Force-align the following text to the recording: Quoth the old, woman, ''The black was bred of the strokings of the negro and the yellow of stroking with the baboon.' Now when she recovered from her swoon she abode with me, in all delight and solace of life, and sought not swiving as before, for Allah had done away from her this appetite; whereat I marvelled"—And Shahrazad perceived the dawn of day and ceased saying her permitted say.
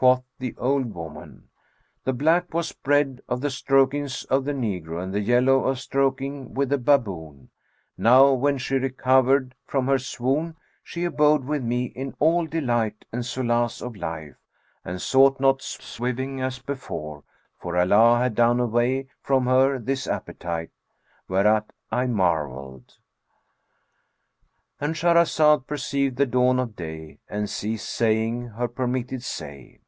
Quoth 0.00 0.22
the 0.38 0.54
old, 0.58 0.94
woman, 0.94 1.48
''The 2.06 2.14
black 2.16 2.54
was 2.54 2.70
bred 2.70 3.18
of 3.28 3.40
the 3.40 3.50
strokings 3.50 4.22
of 4.26 4.44
the 4.44 4.52
negro 4.52 5.02
and 5.02 5.12
the 5.12 5.18
yellow 5.18 5.64
of 5.64 5.80
stroking 5.80 6.54
with 6.54 6.68
the 6.68 6.78
baboon.' 6.78 7.50
Now 7.96 8.32
when 8.32 8.58
she 8.58 8.76
recovered 8.76 9.56
from 9.66 9.86
her 9.88 9.98
swoon 9.98 10.54
she 10.84 11.02
abode 11.04 11.42
with 11.46 11.64
me, 11.64 11.86
in 11.86 12.14
all 12.20 12.46
delight 12.46 13.06
and 13.10 13.26
solace 13.26 13.82
of 13.82 13.96
life, 13.96 14.36
and 14.84 15.02
sought 15.02 15.40
not 15.40 15.62
swiving 15.62 16.40
as 16.40 16.60
before, 16.60 17.24
for 17.60 17.76
Allah 17.76 18.18
had 18.20 18.36
done 18.36 18.60
away 18.60 19.08
from 19.20 19.46
her 19.46 19.80
this 19.80 20.06
appetite; 20.06 20.70
whereat 21.26 21.72
I 21.90 22.06
marvelled"—And 22.06 24.94
Shahrazad 24.94 25.66
perceived 25.66 26.18
the 26.18 26.26
dawn 26.26 26.60
of 26.60 26.76
day 26.76 27.18
and 27.28 27.50
ceased 27.50 27.88
saying 27.90 28.50
her 28.50 28.68
permitted 28.68 29.24
say. 29.24 29.80